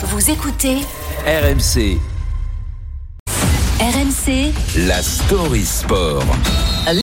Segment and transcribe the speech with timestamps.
[0.00, 0.76] Vous écoutez
[1.26, 1.98] RMC,
[3.80, 4.52] RMC
[4.86, 6.22] la story sport.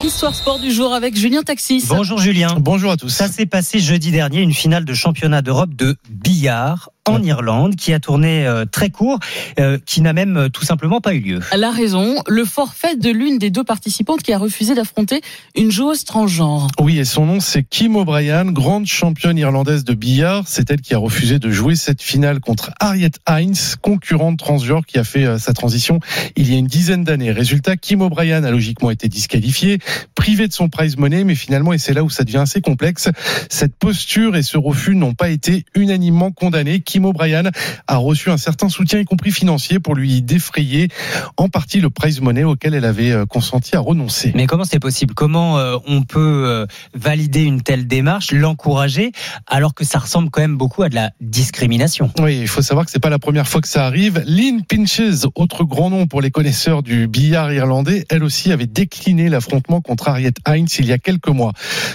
[0.00, 1.86] L'histoire sport du jour avec Julien Taxis.
[1.88, 2.54] Bonjour Julien.
[2.60, 3.08] Bonjour à tous.
[3.08, 7.92] Ça s'est passé jeudi dernier, une finale de championnat d'Europe de billard en Irlande qui
[7.92, 9.18] a tourné euh, très court,
[9.60, 11.40] euh, qui n'a même euh, tout simplement pas eu lieu.
[11.52, 12.16] Elle a raison.
[12.26, 15.20] Le forfait de l'une des deux participantes qui a refusé d'affronter
[15.54, 16.68] une joueuse transgenre.
[16.80, 20.44] Oui, et son nom c'est Kim O'Brien, grande championne irlandaise de billard.
[20.46, 24.98] C'est elle qui a refusé de jouer cette finale contre Harriet Hines, concurrente transgenre qui
[24.98, 26.00] a fait euh, sa transition
[26.36, 27.32] il y a une dizaine d'années.
[27.32, 29.78] Résultat, Kim O'Brien a logiquement été disqualifiée,
[30.14, 33.08] privée de son prize money, mais finalement, et c'est là où ça devient assez complexe,
[33.50, 36.80] cette posture et ce refus n'ont pas été unanimement condamnés.
[36.94, 37.42] Kim O'Brien
[37.88, 40.86] a reçu un certain soutien, y compris financier, pour lui défrayer
[41.36, 44.30] en partie le prize money auquel elle avait euh, consenti à renoncer.
[44.36, 45.12] Mais comment c'est possible?
[45.12, 49.10] Comment euh, on peut euh, valider une telle démarche, l'encourager,
[49.48, 52.12] alors que ça ressemble quand même beaucoup à de la discrimination?
[52.20, 54.22] Oui, il faut savoir que c'est pas la première fois que ça arrive.
[54.24, 59.28] Lynn Pinches, autre grand nom pour les connaisseurs du billard irlandais, elle aussi avait décliné
[59.28, 61.54] l'affrontement contre Harriet Hines il y a quelques mois.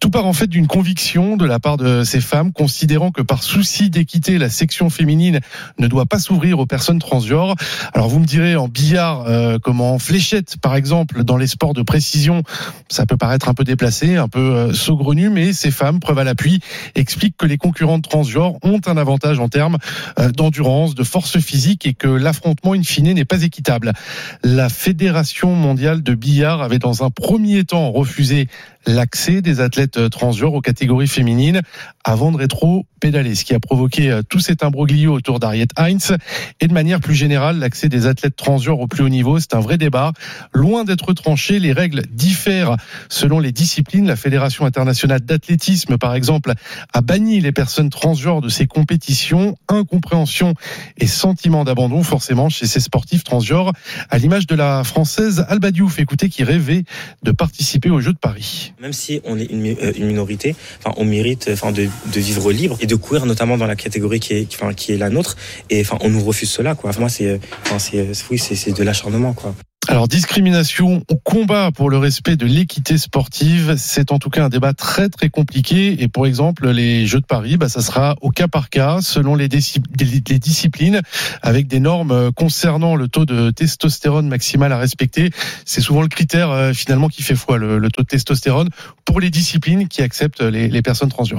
[0.00, 3.44] Tout part en fait d'une conviction de la part de ces femmes, considérant que par
[3.44, 4.50] souci d'équité, la
[4.88, 5.40] féminine
[5.78, 7.54] ne doit pas s'ouvrir aux personnes transgenres.
[7.92, 11.74] Alors vous me direz en billard, euh, comme en fléchette par exemple, dans les sports
[11.74, 12.42] de précision,
[12.88, 16.24] ça peut paraître un peu déplacé, un peu euh, saugrenu, mais ces femmes, preuve à
[16.24, 16.60] l'appui,
[16.94, 19.78] expliquent que les concurrentes transgenres ont un avantage en termes
[20.18, 23.92] euh, d'endurance, de force physique et que l'affrontement in fine n'est pas équitable.
[24.42, 28.48] La Fédération mondiale de billard avait dans un premier temps refusé
[28.86, 31.62] l'accès des athlètes transgenres aux catégories féminines
[32.04, 36.16] avant de rétro-pédaler, ce qui a provoqué euh, tout cet imbroglio autour d'Ariette Heinz
[36.60, 39.38] et de manière plus générale l'accès des athlètes transgenres au plus haut niveau.
[39.38, 40.12] C'est un vrai débat.
[40.52, 42.76] Loin d'être tranché, les règles diffèrent
[43.08, 44.06] selon les disciplines.
[44.06, 46.52] La Fédération internationale d'athlétisme, par exemple,
[46.92, 49.56] a banni les personnes transgenres de ses compétitions.
[49.68, 50.54] Incompréhension
[50.96, 53.72] et sentiment d'abandon, forcément, chez ces sportifs transgenres,
[54.08, 56.84] à l'image de la française Alba Diouf, écoutez, qui rêvait
[57.22, 58.69] de participer aux Jeux de Paris.
[58.80, 62.20] Même si on est une, euh, une minorité, enfin, on mérite euh, enfin, de, de
[62.20, 64.96] vivre libre et de courir notamment dans la catégorie qui est, qui- enfin, qui est
[64.96, 65.36] la nôtre.
[65.68, 66.74] Et enfin, on nous refuse cela.
[66.74, 66.88] Quoi.
[66.90, 69.34] Enfin, moi, c'est, euh, enfin, c'est, oui, c'est de l'acharnement.
[69.34, 69.54] Quoi.
[69.90, 74.48] Alors, discrimination au combat pour le respect de l'équité sportive, c'est en tout cas un
[74.48, 76.00] débat très très compliqué.
[76.00, 79.34] Et pour exemple, les Jeux de Paris, bah, ça sera au cas par cas, selon
[79.34, 81.00] les, disciplines,
[81.42, 85.30] avec des normes euh, concernant le taux de testostérone maximal à respecter.
[85.64, 88.68] C'est souvent le critère euh, finalement qui fait foi, le, le taux de testostérone,
[89.04, 91.38] pour les disciplines qui acceptent les, les personnes transgenres.